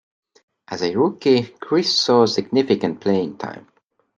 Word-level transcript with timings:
As 0.67 0.81
a 0.81 0.95
rookie, 0.97 1.43
Chris 1.59 1.95
saw 1.95 2.25
significant 2.25 2.99
playing 3.01 3.37
time. 3.37 3.67